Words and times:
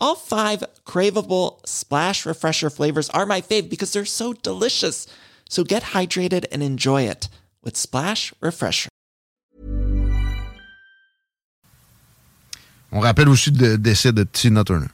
All 0.00 0.14
five 0.14 0.62
craveable 0.84 1.58
Splash 1.66 2.24
Refresher 2.24 2.70
flavors 2.70 3.10
are 3.10 3.26
my 3.26 3.40
fave 3.40 3.68
because 3.68 3.92
they're 3.92 4.04
so 4.04 4.32
delicious. 4.32 5.06
So 5.48 5.64
get 5.64 5.82
hydrated 5.92 6.46
and 6.52 6.62
enjoy 6.62 7.02
it 7.02 7.28
with 7.64 7.76
Splash 7.76 8.32
Refresher. 8.40 8.88
On 12.92 13.00
rappelle 13.00 13.28
aussi 13.28 13.50
le 13.50 13.76
de 13.76 14.24
Tina 14.24 14.64
Turner. 14.64 14.86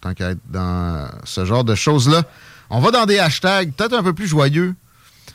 Tant 0.00 0.14
qu'à 0.14 0.30
être 0.30 0.40
dans 0.48 1.08
ce 1.24 1.44
genre 1.44 1.64
de 1.64 1.74
choses-là. 1.74 2.22
On 2.68 2.80
va 2.80 2.90
dans 2.90 3.06
des 3.06 3.18
hashtags 3.18 3.72
peut-être 3.72 3.94
un 3.94 4.02
peu 4.02 4.12
plus 4.12 4.28
joyeux 4.28 4.74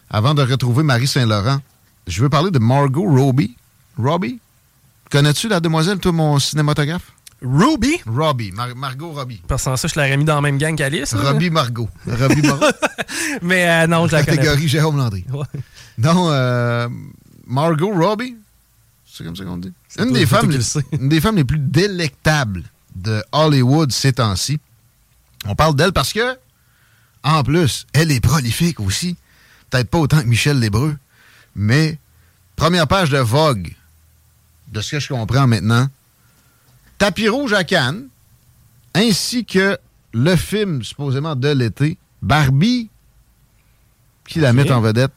avant 0.10 0.34
de 0.34 0.44
retrouver 0.44 0.84
Marie 0.84 1.08
Saint-Laurent. 1.08 1.60
Je 2.08 2.22
veux 2.22 2.30
parler 2.30 2.52
de 2.52 2.60
Margot 2.60 3.04
Robbie. 3.04 3.58
Robbie? 3.98 4.40
Connais-tu 5.12 5.48
la 5.48 5.60
demoiselle, 5.60 6.00
toi, 6.00 6.12
mon 6.12 6.40
cinématographe? 6.40 7.15
Ruby? 7.46 8.02
Robbie, 8.08 8.52
Mar- 8.52 8.76
Margot 8.76 9.12
Robbie. 9.12 9.42
Parce 9.48 9.64
que 9.66 9.76
ça, 9.76 9.88
je 9.88 9.94
l'aurais 9.96 10.18
mis 10.18 10.26
dans 10.26 10.36
la 10.36 10.42
même 10.42 10.58
gang 10.58 10.76
qu'Alice. 10.76 11.14
Robbie 11.14 11.50
Margot. 11.50 11.90
Robbie 12.08 12.42
Margot. 12.42 12.66
Mais 13.42 13.68
euh, 13.70 13.88
non, 13.88 14.08
je 14.08 14.14
la 14.14 14.24
connais. 14.24 14.38
Catégorie 14.38 14.68
Jérôme 14.68 14.98
Landry. 14.98 15.26
Ouais. 15.32 15.46
Non, 15.98 16.30
euh, 16.30 16.90
Margot 17.48 17.92
Robbie, 17.94 18.36
c'est 19.06 19.24
comme 19.24 19.36
ça 19.36 19.44
qu'on 19.46 19.58
dit. 19.58 19.72
Une 19.98 20.10
toi- 20.10 20.18
des, 20.20 20.26
femmes, 20.26 20.50
qui 20.50 20.56
le 20.58 20.62
sais. 20.62 20.80
une 20.92 21.10
des 21.10 21.22
femmes 21.22 21.36
les 21.38 21.44
plus 21.46 21.60
délectables 21.60 22.64
de 22.96 23.24
Hollywood 23.32 23.92
ces 23.92 24.14
temps-ci. 24.14 24.60
On 25.48 25.56
parle 25.56 25.76
d'elle 25.76 25.94
parce 25.94 26.12
que, 26.12 26.38
en 27.24 27.44
plus, 27.44 27.86
elle 27.94 28.12
est 28.12 28.20
prolifique 28.20 28.80
aussi. 28.80 29.16
Peut-être 29.70 29.90
pas 29.90 30.00
autant 30.00 30.22
que 30.22 30.28
Michel 30.28 30.60
Lébreux, 30.60 30.96
mais 31.56 31.98
première 32.56 32.88
page 32.88 33.10
de 33.10 33.18
Vogue, 33.18 33.74
de 34.70 34.82
ce 34.82 34.92
que 34.92 35.00
je 35.00 35.08
comprends 35.10 35.48
maintenant, 35.48 35.88
Tapis 36.98 37.30
rouge 37.30 37.54
à 37.54 37.64
Cannes, 37.64 38.08
ainsi 38.94 39.46
que 39.46 39.78
le 40.14 40.36
film 40.36 40.84
supposément 40.84 41.36
de 41.36 41.50
l'été, 41.50 41.98
Barbie, 42.22 42.90
qui 44.28 44.40
la 44.40 44.54
met 44.54 44.72
en 44.72 44.82
vedette, 44.82 45.12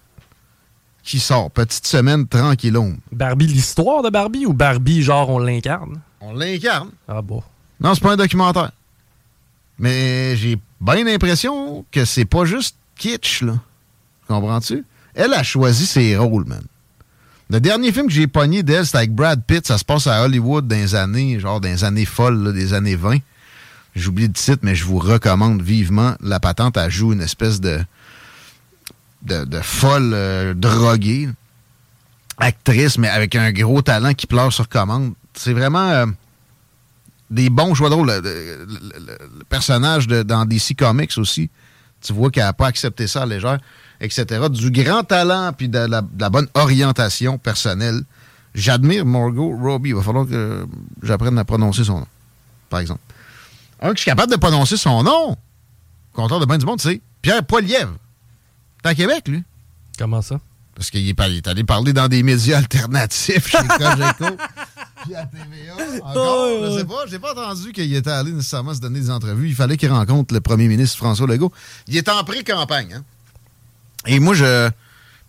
qui 1.03 1.21
sort. 1.21 1.51
Petite 1.51 1.87
semaine 1.87 2.27
tranquillon. 2.27 2.99
Barbie, 3.13 3.47
l'histoire 3.47 4.03
de 4.03 4.11
Barbie 4.11 4.45
ou 4.45 4.53
Barbie, 4.53 5.03
genre, 5.03 5.31
on 5.31 5.39
l'incarne? 5.39 6.01
On 6.21 6.35
l'incarne. 6.35 6.91
Ah 7.07 7.23
bon. 7.23 7.43
Non, 7.81 7.95
c'est 7.95 8.03
pas 8.03 8.13
un 8.13 8.17
documentaire. 8.17 8.73
Mais 9.79 10.37
j'ai 10.37 10.59
bien 10.81 11.05
l'impression 11.05 11.87
que 11.91 12.05
c'est 12.05 12.25
pas 12.25 12.45
juste 12.45 12.77
kitsch, 12.97 13.43
là. 13.43 13.55
Comprends-tu? 14.27 14.85
Elle 15.15 15.33
a 15.33 15.43
choisi 15.43 15.87
ses 15.87 16.17
rôles, 16.17 16.45
man. 16.45 16.63
Le 17.51 17.61
dernier 17.61 17.93
film 17.93 18.07
que 18.07 18.13
j'ai 18.13 18.27
pogné 18.27 18.63
d'elle, 18.63 18.85
c'était 18.85 18.99
avec 18.99 19.15
Brad 19.15 19.43
Pitt. 19.45 19.67
Ça 19.67 19.79
se 19.79 19.85
passe 19.85 20.07
à 20.07 20.23
Hollywood 20.23 20.69
dans 20.69 20.77
les 20.77 20.95
années, 20.95 21.41
genre 21.41 21.61
dans 21.61 21.69
les 21.69 21.85
années 21.85 22.05
folles, 22.05 22.53
des 22.53 22.75
années 22.75 22.97
20. 22.97 23.19
J'ai 23.95 24.09
oublié 24.09 24.29
le 24.29 24.35
titre, 24.35 24.61
mais 24.63 24.75
je 24.75 24.85
vous 24.85 24.99
recommande 24.99 25.63
vivement. 25.63 26.15
La 26.21 26.41
patente, 26.41 26.77
elle 26.77 26.91
joue 26.91 27.13
une 27.13 27.23
espèce 27.23 27.61
de, 27.61 27.81
de, 29.23 29.61
folle 29.63 30.13
euh, 30.15 30.55
droguée. 30.55 31.29
Actrice, 32.37 32.99
mais 32.99 33.09
avec 33.09 33.35
un 33.35 33.51
gros 33.51 33.83
talent 33.83 34.15
qui 34.15 34.27
pleure 34.27 34.53
sur 34.53 34.69
commande. 34.69 35.15
C'est 35.35 35.55
vraiment... 35.55 35.89
euh, 35.91 36.07
des 37.31 37.51
bons 37.51 37.75
choix 37.75 37.91
de 37.91 37.95
rôle. 37.95 38.11
Le, 38.23 39.45
personnage 39.49 40.07
dans 40.07 40.45
DC 40.45 40.77
Comics 40.77 41.17
aussi, 41.19 41.51
tu 42.01 42.13
vois 42.13 42.31
qu'elle 42.31 42.45
n'a 42.45 42.53
pas 42.53 42.67
accepté 42.67 43.07
ça 43.07 43.23
à 43.23 43.27
légère, 43.27 43.59
etc. 44.01 44.47
Du 44.51 44.71
grand 44.71 45.03
talent 45.03 45.53
puis 45.57 45.69
de 45.69 45.79
la, 45.79 46.03
de 46.03 46.21
la 46.21 46.31
bonne 46.31 46.49
orientation 46.55 47.39
personnelle. 47.39 48.03
J'admire 48.55 49.05
Margot 49.05 49.57
Robbie. 49.57 49.91
Il 49.91 49.95
va 49.95 50.03
falloir 50.03 50.27
que 50.27 50.67
j'apprenne 51.03 51.39
à 51.39 51.45
prononcer 51.45 51.85
son 51.85 52.01
nom, 52.01 52.07
par 52.71 52.81
exemple. 52.81 53.01
Un 53.81 53.91
que 53.91 53.97
je 53.97 54.03
suis 54.03 54.11
capable 54.11 54.33
de 54.33 54.37
prononcer 54.37 54.77
son 54.77 55.03
nom, 55.03 55.37
compteur 56.13 56.41
de 56.41 56.47
bien 56.47 56.59
du 56.59 56.67
monde, 56.67 56.81
c'est 56.81 57.01
Pierre 57.23 57.45
Poilievre. 57.45 57.95
C'est 58.83 58.89
à 58.89 58.95
Québec, 58.95 59.29
lui. 59.29 59.45
Comment 59.99 60.23
ça? 60.23 60.41
Parce 60.75 60.91
qu'il 60.91 61.09
est, 61.09 61.49
allé 61.49 61.65
parler 61.65 61.93
dans 61.93 62.07
des 62.07 62.23
médias 62.23 62.59
alternatifs 62.59 63.49
chez 63.49 63.59
Cogeco. 63.79 64.37
Puis 65.05 65.15
à 65.15 65.27
TVA. 65.27 65.75
Encore, 66.05 66.49
je 66.73 66.79
sais 66.79 66.85
pas. 66.85 67.07
J'ai 67.09 67.19
pas 67.19 67.33
entendu 67.33 67.73
qu'il 67.73 67.95
était 67.95 68.11
allé 68.11 68.33
nécessairement 68.33 68.75
se 68.75 68.81
donner 68.81 69.01
des 69.01 69.11
entrevues. 69.11 69.49
Il 69.49 69.55
fallait 69.55 69.77
qu'il 69.77 69.91
rencontre 69.91 70.35
le 70.35 70.41
premier 70.41 70.69
ministre 70.69 70.97
François 70.97 71.27
Legault. 71.27 71.53
Il 71.87 71.97
est 71.97 72.09
en 72.09 72.23
pré-campagne. 72.25 72.95
hein. 72.95 73.05
Et 74.07 74.21
moi, 74.21 74.35
je 74.35 74.71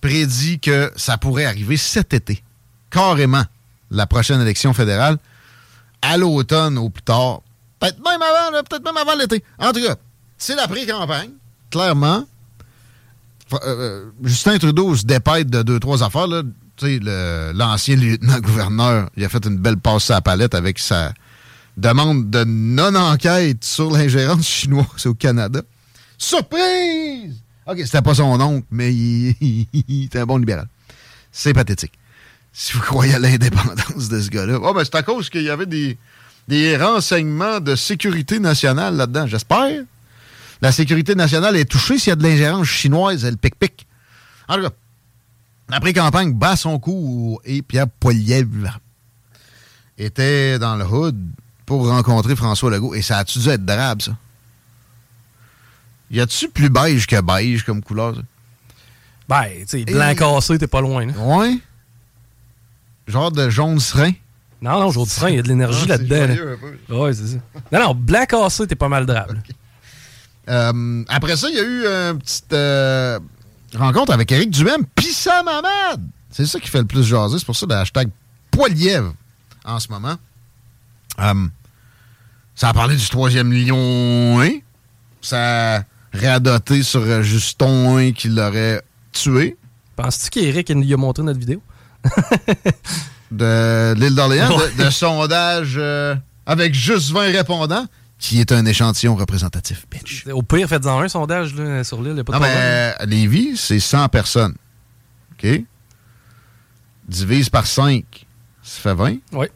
prédis 0.01 0.59
que 0.59 0.91
ça 0.95 1.17
pourrait 1.17 1.45
arriver 1.45 1.77
cet 1.77 2.13
été. 2.13 2.43
Carrément. 2.89 3.43
La 3.91 4.05
prochaine 4.07 4.39
élection 4.41 4.73
fédérale. 4.73 5.17
À 6.01 6.17
l'automne 6.17 6.77
ou 6.77 6.89
plus 6.89 7.01
tard. 7.03 7.41
Peut-être 7.79 7.97
même 8.03 8.21
avant, 8.21 8.63
peut-être 8.63 8.83
même 8.83 8.97
avant 8.97 9.15
l'été. 9.15 9.43
En 9.57 9.71
tout 9.73 9.81
cas, 9.81 9.95
c'est 10.37 10.55
la 10.55 10.67
pré-campagne. 10.67 11.31
Clairement. 11.71 12.25
Fa- 13.49 13.59
euh, 13.65 14.09
Justin 14.23 14.57
Trudeau 14.59 14.95
se 14.95 15.05
dépête 15.05 15.49
de 15.49 15.61
deux, 15.63 15.79
trois 15.79 16.03
affaires. 16.03 16.27
Là. 16.27 16.43
L'ancien 16.81 17.95
lieutenant-gouverneur, 17.95 19.09
il 19.17 19.25
a 19.25 19.29
fait 19.29 19.45
une 19.45 19.57
belle 19.57 19.77
passe 19.77 20.09
à 20.11 20.15
la 20.15 20.21
palette 20.21 20.55
avec 20.55 20.79
sa 20.79 21.13
demande 21.77 22.29
de 22.29 22.43
non-enquête 22.43 23.63
sur 23.63 23.91
l'ingérence 23.91 24.47
chinoise 24.47 25.05
au 25.05 25.13
Canada. 25.13 25.61
Surprise! 26.17 27.35
OK, 27.65 27.77
c'était 27.85 28.01
pas 28.01 28.15
son 28.15 28.39
oncle, 28.41 28.65
mais 28.71 28.93
il, 28.93 29.35
il 29.87 30.05
était 30.05 30.19
un 30.19 30.25
bon 30.25 30.37
libéral. 30.37 30.67
C'est 31.31 31.53
pathétique. 31.53 31.93
Si 32.51 32.73
vous 32.73 32.81
croyez 32.81 33.13
à 33.13 33.19
l'indépendance 33.19 34.09
de 34.09 34.19
ce 34.19 34.29
gars-là. 34.29 34.57
Oh, 34.61 34.73
ben 34.73 34.83
c'est 34.83 34.95
à 34.95 35.03
cause 35.03 35.29
qu'il 35.29 35.43
y 35.43 35.49
avait 35.49 35.67
des, 35.67 35.97
des 36.47 36.77
renseignements 36.77 37.59
de 37.59 37.75
sécurité 37.75 38.39
nationale 38.39 38.95
là-dedans, 38.95 39.27
j'espère. 39.27 39.83
La 40.61 40.71
sécurité 40.71 41.15
nationale 41.15 41.55
est 41.55 41.69
touchée 41.69 41.97
s'il 41.99 42.09
y 42.09 42.13
a 42.13 42.15
de 42.15 42.23
l'ingérence 42.23 42.67
chinoise, 42.67 43.23
elle 43.23 43.37
pique-pique. 43.37 43.85
En 44.47 44.55
tout 44.55 44.63
cas, 44.63 44.71
l'après-campagne 45.69 46.33
bat 46.33 46.55
son 46.55 46.79
coup 46.79 47.39
et 47.45 47.61
Pierre 47.61 47.87
Poilievre 47.87 48.79
était 49.97 50.57
dans 50.59 50.75
le 50.75 50.85
hood 50.85 51.17
pour 51.65 51.87
rencontrer 51.87 52.35
François 52.35 52.71
Legault. 52.71 52.95
Et 52.95 53.01
ça 53.01 53.17
a-tu 53.19 53.39
dû 53.39 53.49
être 53.49 53.65
drabe, 53.65 54.01
ça? 54.01 54.15
Y 56.11 56.21
a-tu 56.21 56.49
plus 56.49 56.69
beige 56.69 57.05
que 57.05 57.21
beige 57.21 57.63
comme 57.63 57.83
couleur, 57.83 58.15
ça? 58.15 58.21
Ben, 59.27 59.45
tu 59.59 59.65
sais, 59.67 59.83
blanc 59.85 60.09
Et- 60.09 60.15
cassé, 60.15 60.57
t'es 60.57 60.65
pas 60.67 60.81
loin. 60.81 61.05
là. 61.05 61.13
Ouais. 61.17 61.59
Genre 63.07 63.31
de 63.31 63.49
jaune 63.49 63.79
serein? 63.79 64.11
Non, 64.61 64.79
non, 64.79 64.87
aujourd'hui, 64.87 65.15
il 65.29 65.35
y 65.35 65.39
a 65.39 65.41
de 65.43 65.47
l'énergie 65.47 65.83
Ah, 65.85 65.89
là-dedans. 65.97 66.27
là. 66.27 66.55
un. 66.89 66.95
Ouais, 66.95 67.13
c'est 67.13 67.27
ça. 67.27 67.37
Non, 67.71 67.79
non, 67.79 67.93
blanc 67.95 68.25
cassé, 68.27 68.65
t'es 68.67 68.75
pas 68.75 68.89
mal 68.89 69.05
drable. 69.05 69.35
là. 69.35 69.41
Euh, 70.71 71.03
après 71.07 71.37
ça, 71.37 71.47
il 71.49 71.55
y 71.55 71.59
a 71.59 71.63
eu 71.63 71.85
une 72.13 72.17
petite 72.19 72.51
euh, 72.53 73.19
rencontre 73.77 74.11
avec 74.13 74.31
Éric 74.31 74.49
Duhem 74.51 74.85
pis 74.95 75.13
Sam 75.13 75.47
Hamad. 75.47 76.01
C'est 76.31 76.45
ça 76.45 76.59
qui 76.59 76.67
fait 76.69 76.79
le 76.79 76.85
plus 76.85 77.03
jaser. 77.03 77.39
C'est 77.39 77.45
pour 77.45 77.55
ça 77.55 77.65
le 77.69 77.75
hashtag 77.75 78.09
Poilièvre 78.51 79.13
en 79.65 79.79
ce 79.79 79.89
moment. 79.89 80.15
Euh, 81.19 81.47
ça 82.55 82.69
a 82.69 82.73
parlé 82.73 82.95
du 82.95 83.07
troisième 83.09 83.51
lion. 83.53 84.39
hein? 84.41 84.59
Ça 85.21 85.77
a 85.77 85.83
radoté 86.13 86.81
sur 86.83 87.01
euh, 87.01 87.21
Juston 87.21 87.97
hein, 87.97 88.11
qui 88.13 88.29
l'aurait 88.29 88.81
tué 89.11 89.57
Penses-tu 89.95 90.29
qu'Éric 90.29 90.69
il 90.69 90.93
a 90.93 90.97
montré 90.97 91.23
notre 91.23 91.39
vidéo? 91.39 91.61
de 93.31 93.93
l'île 93.97 94.15
d'Orléans, 94.15 94.57
Ouais. 94.57 94.71
de, 94.77 94.83
de 94.85 94.89
sondage 94.89 95.75
euh, 95.77 96.15
avec 96.45 96.73
juste 96.73 97.11
20 97.11 97.31
répondants. 97.31 97.85
Qui 98.19 98.39
est 98.41 98.51
un 98.51 98.65
échantillon 98.65 99.15
représentatif. 99.15 99.85
Bitch. 99.89 100.27
Au 100.27 100.43
pire, 100.43 100.67
faites-en 100.67 100.99
un 100.99 101.07
sondage 101.07 101.55
là, 101.55 101.83
sur 101.83 102.01
l'île. 102.03 102.15
Non, 102.15 102.39
mais 102.39 102.93
à 102.99 103.05
Lévis, 103.05 103.55
c'est 103.57 103.79
100 103.79 104.09
personnes. 104.09 104.55
OK? 105.33 105.47
Divise 107.07 107.49
par 107.49 107.65
5, 107.65 108.03
ça 108.61 108.81
fait 108.81 108.93
20. 108.93 109.15
Oui. 109.33 109.47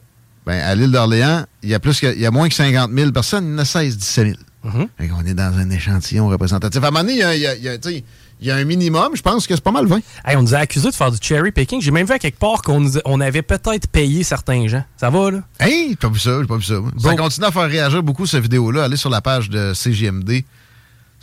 Ben, 0.46 0.60
à 0.60 0.74
l'île 0.74 0.90
d'Orléans, 0.90 1.44
il 1.62 1.68
y, 1.70 1.74
a 1.74 1.78
plus 1.80 2.00
que, 2.00 2.12
il 2.12 2.20
y 2.20 2.26
a 2.26 2.30
moins 2.30 2.48
que 2.48 2.54
50 2.54 2.90
000 2.92 3.12
personnes, 3.12 3.46
il 3.46 3.52
y 3.52 3.54
en 3.54 3.58
a 3.58 3.64
16, 3.64 3.96
17 3.96 4.26
000. 4.64 4.74
Mhm. 4.74 4.88
On 5.16 5.24
est 5.26 5.34
dans 5.34 5.56
un 5.58 5.70
échantillon 5.70 6.28
représentatif. 6.28 6.82
À 6.82 6.88
un 6.88 6.90
moment 6.90 7.00
donné, 7.04 7.12
il 7.14 7.18
y 7.18 7.22
a, 7.22 7.34
il 7.36 7.40
y 7.42 7.46
a- 7.46 7.54
il 7.54 7.62
y 7.62 7.68
a, 7.68 7.78
tu 7.78 7.90
sais, 7.90 8.04
il 8.40 8.46
y 8.48 8.50
a 8.50 8.56
un 8.56 8.64
minimum, 8.64 9.10
je 9.14 9.22
pense 9.22 9.46
que 9.46 9.54
c'est 9.54 9.62
pas 9.64 9.70
mal 9.70 9.86
20. 9.86 10.00
Hey, 10.24 10.36
on 10.36 10.42
nous 10.42 10.54
a 10.54 10.58
accusés 10.58 10.90
de 10.90 10.94
faire 10.94 11.10
du 11.10 11.18
cherry 11.20 11.50
picking. 11.52 11.80
J'ai 11.80 11.90
même 11.90 12.06
vu 12.06 12.12
à 12.12 12.18
quelque 12.18 12.38
part 12.38 12.62
qu'on 12.62 12.84
on 13.04 13.20
avait 13.20 13.42
peut-être 13.42 13.86
payé 13.88 14.22
certains 14.22 14.66
gens. 14.66 14.84
Ça 14.96 15.10
va, 15.10 15.30
là? 15.30 15.38
Hey, 15.60 15.90
j'ai 15.90 15.96
pas 15.96 16.08
vu 16.08 16.18
ça, 16.18 16.38
j'ai 16.40 16.46
pas 16.46 16.56
vu 16.56 16.62
ça. 16.64 16.74
moi. 16.80 16.90
Ça 16.98 17.10
Bon. 17.10 17.16
continue 17.16 17.46
à 17.46 17.50
faire 17.52 17.68
réagir 17.68 18.02
beaucoup, 18.02 18.26
cette 18.26 18.42
vidéo-là. 18.42 18.84
Allez 18.84 18.96
sur 18.96 19.10
la 19.10 19.20
page 19.20 19.48
de 19.50 19.72
CGMD. 19.74 20.42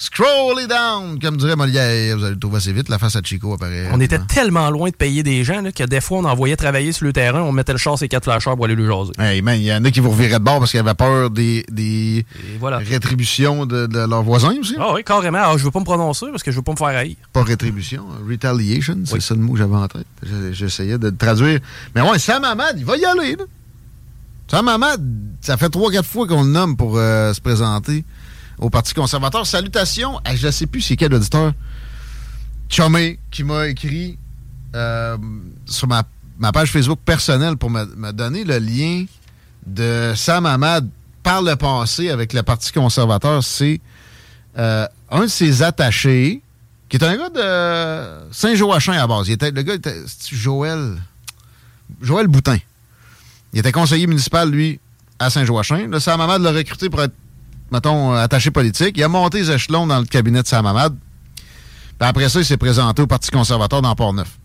Scroll 0.03 0.59
it 0.59 0.67
down, 0.67 1.19
comme 1.19 1.37
dirait 1.37 1.55
Molière. 1.55 2.17
Vous 2.17 2.23
allez 2.23 2.33
le 2.33 2.39
trouver 2.39 2.57
assez 2.57 2.73
vite. 2.73 2.89
La 2.89 2.97
face 2.97 3.15
à 3.15 3.21
Chico 3.23 3.53
apparaît. 3.53 3.87
On 3.93 3.99
était 4.01 4.17
tellement 4.17 4.71
loin 4.71 4.89
de 4.89 4.95
payer 4.95 5.21
des 5.21 5.43
gens 5.43 5.61
là, 5.61 5.71
que 5.71 5.83
des 5.83 6.01
fois, 6.01 6.17
on 6.17 6.25
envoyait 6.25 6.55
travailler 6.55 6.91
sur 6.91 7.05
le 7.05 7.13
terrain, 7.13 7.43
on 7.43 7.51
mettait 7.51 7.71
le 7.71 7.77
char 7.77 8.01
et 8.01 8.07
quatre 8.07 8.23
flasheurs 8.23 8.55
pour 8.55 8.65
aller 8.65 8.73
le 8.73 8.87
jaser. 8.87 9.11
Hey, 9.19 9.43
man, 9.43 9.59
il 9.59 9.65
y 9.65 9.71
en 9.71 9.85
a 9.85 9.91
qui 9.91 9.99
vous 9.99 10.09
reviraient 10.09 10.39
de 10.39 10.43
bord 10.43 10.57
parce 10.57 10.71
qu'ils 10.71 10.79
avaient 10.79 10.95
peur 10.95 11.29
des, 11.29 11.63
des 11.69 12.25
voilà. 12.59 12.79
rétributions 12.79 13.67
de, 13.67 13.85
de 13.85 13.99
leurs 13.99 14.23
voisins 14.23 14.55
aussi. 14.59 14.75
Ah 14.79 14.91
oui, 14.95 15.03
carrément. 15.03 15.37
Alors, 15.37 15.59
je 15.59 15.65
veux 15.65 15.71
pas 15.71 15.79
me 15.79 15.85
prononcer 15.85 16.25
parce 16.31 16.41
que 16.41 16.49
je 16.49 16.55
veux 16.55 16.63
pas 16.63 16.71
me 16.71 16.77
faire 16.77 16.87
haïr. 16.87 17.15
Pas 17.31 17.43
rétribution, 17.43 18.03
retaliation, 18.27 18.97
c'est 19.05 19.13
Oui. 19.13 19.21
ça 19.21 19.35
le 19.35 19.41
mot 19.41 19.53
que 19.53 19.59
j'avais 19.59 19.75
en 19.75 19.87
tête. 19.87 20.07
J'essayais 20.51 20.97
de 20.97 21.09
le 21.09 21.15
traduire. 21.15 21.59
Mais 21.93 22.01
ouais, 22.01 22.17
Sam 22.17 22.43
Hamad, 22.43 22.73
il 22.79 22.85
va 22.85 22.97
y 22.97 23.05
aller. 23.05 23.35
Là. 23.35 23.43
Sam 24.47 24.67
Hamad, 24.67 24.99
ça 25.41 25.57
fait 25.57 25.69
trois, 25.69 25.91
quatre 25.91 26.07
fois 26.07 26.25
qu'on 26.25 26.41
le 26.41 26.49
nomme 26.49 26.75
pour 26.75 26.97
euh, 26.97 27.33
se 27.35 27.39
présenter 27.39 28.03
au 28.57 28.69
Parti 28.69 28.93
conservateur. 28.93 29.45
Salutations 29.45 30.19
à 30.23 30.35
je 30.35 30.47
ne 30.47 30.51
sais 30.51 30.67
plus 30.67 30.81
c'est 30.81 30.95
quel 30.95 31.13
auditeur. 31.13 31.53
Chomé 32.69 33.19
qui 33.31 33.43
m'a 33.43 33.67
écrit 33.67 34.17
euh, 34.75 35.17
sur 35.65 35.87
ma, 35.87 36.03
ma 36.39 36.51
page 36.51 36.71
Facebook 36.71 36.99
personnelle 37.03 37.57
pour 37.57 37.69
me, 37.69 37.85
me 37.85 38.11
donner 38.11 38.43
le 38.43 38.57
lien 38.59 39.05
de 39.65 40.13
Sam 40.15 40.45
Hamad 40.45 40.87
par 41.23 41.41
le 41.41 41.55
passé 41.55 42.09
avec 42.09 42.33
le 42.33 42.43
Parti 42.43 42.71
conservateur. 42.71 43.43
C'est 43.43 43.81
euh, 44.57 44.87
un 45.09 45.21
de 45.21 45.27
ses 45.27 45.63
attachés, 45.63 46.41
qui 46.89 46.97
est 46.97 47.03
un 47.03 47.15
gars 47.15 47.29
de 47.29 48.31
Saint-Joachim 48.33 48.93
à 48.93 49.07
base. 49.07 49.27
Il 49.27 49.33
était, 49.33 49.51
le 49.51 49.61
gars 49.61 49.75
était 49.75 50.01
Joël? 50.31 50.97
Joël 52.01 52.27
Boutin. 52.27 52.57
Il 53.53 53.59
était 53.59 53.71
conseiller 53.71 54.07
municipal, 54.07 54.49
lui, 54.49 54.79
à 55.19 55.29
Saint-Joachim. 55.29 55.89
Là, 55.89 55.99
Sam 55.99 56.21
Hamad 56.21 56.41
l'a 56.41 56.51
recruté 56.51 56.89
pour 56.89 57.01
être, 57.01 57.13
mettons, 57.71 58.13
euh, 58.13 58.23
attaché 58.23 58.51
politique. 58.51 58.97
Il 58.97 59.03
a 59.03 59.07
monté 59.07 59.39
les 59.39 59.51
échelons 59.51 59.87
dans 59.87 59.99
le 59.99 60.05
cabinet 60.05 60.41
de 60.43 60.47
Sam 60.47 60.65
Hamad. 60.65 60.95
Puis 61.35 62.07
après 62.07 62.29
ça, 62.29 62.39
il 62.39 62.45
s'est 62.45 62.57
présenté 62.57 63.01
au 63.01 63.07
Parti 63.07 63.31
conservateur 63.31 63.81
dans 63.81 63.95
Port-Neuf. 63.95 64.37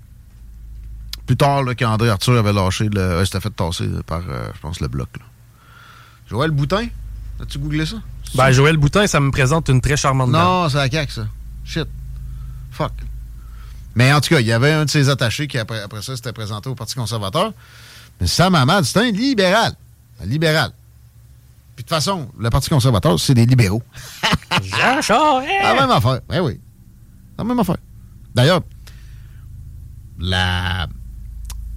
Plus 1.26 1.36
tard, 1.36 1.62
quand 1.78 2.00
Arthur 2.02 2.38
avait 2.38 2.52
lâché 2.52 2.88
le. 2.88 3.00
euh, 3.00 3.24
c'était 3.24 3.40
fait 3.40 3.50
tasser 3.50 3.86
là, 3.86 4.02
par, 4.06 4.20
euh, 4.28 4.48
je 4.54 4.60
pense, 4.60 4.80
le 4.80 4.88
bloc. 4.88 5.08
là. 5.18 5.24
Joël 6.28 6.50
Boutin, 6.50 6.86
as-tu 7.40 7.58
googlé 7.58 7.86
ça? 7.86 7.96
Ben, 8.34 8.50
Joël 8.52 8.76
Boutin, 8.76 9.06
ça 9.06 9.20
me 9.20 9.30
présente 9.30 9.68
une 9.68 9.80
très 9.80 9.96
charmante. 9.96 10.30
Non, 10.30 10.68
c'est 10.68 10.76
la 10.76 10.88
CAQ, 10.90 11.12
ça. 11.12 11.26
Shit. 11.64 11.86
Fuck. 12.70 12.92
Mais 13.94 14.12
en 14.12 14.20
tout 14.20 14.34
cas, 14.34 14.40
il 14.40 14.46
y 14.46 14.52
avait 14.52 14.72
un 14.72 14.84
de 14.84 14.90
ses 14.90 15.08
attachés 15.08 15.48
qui, 15.48 15.58
après, 15.58 15.80
après 15.80 16.02
ça, 16.02 16.14
s'était 16.14 16.32
présenté 16.32 16.68
au 16.68 16.74
Parti 16.74 16.94
conservateur. 16.94 17.52
Mais 18.20 18.26
Sam 18.26 18.54
Hamad, 18.54 18.84
c'est 18.84 18.98
un 19.00 19.10
libéral. 19.10 19.72
Un 20.22 20.26
libéral. 20.26 20.70
De 21.86 21.90
toute 21.90 22.02
façon, 22.02 22.28
le 22.36 22.50
Parti 22.50 22.68
conservateur, 22.68 23.20
c'est 23.20 23.34
des 23.34 23.46
libéraux. 23.46 23.80
Jean 24.60 25.00
Charest! 25.00 25.62
La 25.62 25.74
même 25.74 25.90
affaire. 25.92 26.18
Oui, 26.28 26.38
oui. 26.40 26.60
La 27.38 27.44
même 27.44 27.60
affaire. 27.60 27.76
D'ailleurs, 28.34 28.60
la 30.18 30.88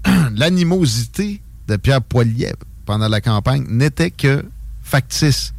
l'animosité 0.33 1.43
de 1.67 1.75
Pierre 1.75 2.01
Poilievre 2.01 2.57
pendant 2.87 3.07
la 3.07 3.21
campagne 3.21 3.67
n'était 3.69 4.09
que 4.09 4.43
factice. 4.81 5.53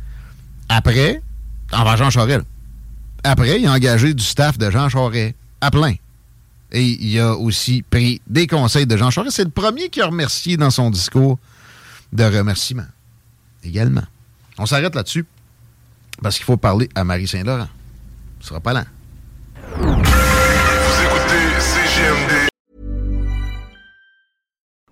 Après, 0.68 1.22
envers 1.70 1.96
Jean 1.96 2.10
Charest, 2.10 2.44
après, 3.22 3.60
il 3.60 3.68
a 3.68 3.72
engagé 3.72 4.14
du 4.14 4.24
staff 4.24 4.58
de 4.58 4.68
Jean 4.68 4.88
Charest 4.88 5.36
à 5.60 5.70
plein. 5.70 5.94
Et 6.72 6.84
il 6.84 7.20
a 7.20 7.36
aussi 7.36 7.82
pris 7.82 8.20
des 8.26 8.48
conseils 8.48 8.88
de 8.88 8.96
Jean 8.96 9.12
Charest. 9.12 9.36
C'est 9.36 9.44
le 9.44 9.50
premier 9.50 9.90
qui 9.90 10.00
a 10.00 10.06
remercié 10.06 10.56
dans 10.56 10.70
son 10.70 10.90
discours 10.90 11.38
de 12.12 12.24
remerciement. 12.24 12.88
Également. 13.62 14.02
On 14.62 14.66
s'arrête 14.66 14.94
là-dessus 14.94 15.24
parce 16.22 16.36
qu'il 16.36 16.44
faut 16.44 16.58
parler 16.58 16.86
à 16.94 17.02
Marie 17.02 17.26
Saint-Laurent. 17.26 17.68
Ce 18.40 18.48
sera 18.48 18.60
pas 18.60 18.74
lent. 18.74 18.84
Vous 19.78 19.94
écoutez 21.02 21.58
CGMD. 21.58 22.50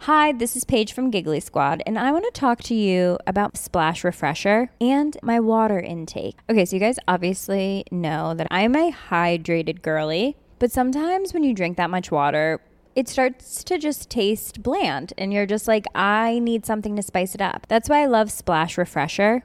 Hi, 0.07 0.33
this 0.33 0.57
is 0.57 0.65
Paige 0.65 0.95
from 0.95 1.11
Giggly 1.11 1.41
Squad, 1.41 1.83
and 1.87 1.99
I 1.99 2.13
want 2.13 2.25
to 2.25 2.31
talk 2.31 2.63
to 2.63 2.75
you 2.75 3.19
about 3.27 3.59
Splash 3.59 4.05
Refresher 4.05 4.71
and 4.81 5.19
my 5.23 5.39
water 5.39 5.79
intake. 5.79 6.37
Okay, 6.49 6.65
so 6.65 6.75
you 6.75 6.81
guys 6.81 6.97
obviously 7.07 7.85
know 7.93 8.33
that 8.33 8.47
I'm 8.51 8.75
a 8.75 8.91
hydrated 9.11 9.83
girly, 9.83 10.39
but 10.59 10.73
sometimes 10.73 11.35
when 11.35 11.43
you 11.43 11.53
drink 11.53 11.77
that 11.77 11.91
much 11.91 12.11
water, 12.11 12.63
it 12.97 13.07
starts 13.07 13.63
to 13.65 13.77
just 13.77 14.09
taste 14.09 14.63
bland, 14.63 15.13
and 15.19 15.31
you're 15.31 15.45
just 15.45 15.69
like, 15.69 15.85
I 15.95 16.39
need 16.39 16.65
something 16.65 16.97
to 16.97 17.03
spice 17.03 17.35
it 17.35 17.43
up. 17.43 17.67
That's 17.69 17.91
why 17.91 18.01
I 18.01 18.07
love 18.07 18.33
Splash 18.33 18.79
Refresher. 18.79 19.45